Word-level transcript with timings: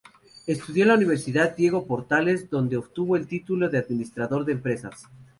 Estudió 0.47 0.83
en 0.85 0.87
la 0.87 0.95
Universidad 0.95 1.55
Diego 1.55 1.85
Portales, 1.85 2.49
donde 2.49 2.75
obtuvo 2.75 3.15
el 3.17 3.27
título 3.27 3.69
de 3.69 3.77
Administrador 3.77 4.45
de 4.45 4.53
Empresas. 4.53 5.05